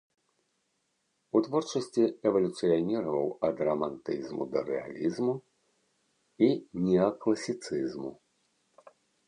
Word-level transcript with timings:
У 1.39 1.41
творчасці 1.47 2.03
эвалюцыяніраваў 2.29 3.27
ад 3.51 3.57
рамантызму 3.69 4.43
да 4.55 4.59
рэалізму 4.71 5.35
і 6.49 6.51
неакласіцызму. 6.89 8.11